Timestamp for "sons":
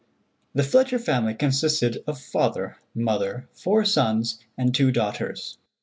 3.85-4.39